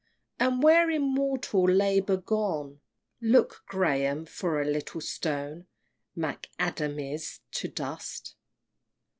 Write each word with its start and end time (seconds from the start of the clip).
And 0.39 0.63
where 0.63 0.89
is 0.89 0.99
mortal 0.99 1.63
labor 1.63 2.17
gone? 2.17 2.79
Look, 3.21 3.61
Graham, 3.67 4.25
for 4.25 4.59
a 4.59 4.65
little 4.65 4.99
stone 4.99 5.67
Mac 6.15 6.49
Adamiz'd 6.57 7.39
to 7.51 7.67
dust! 7.67 8.33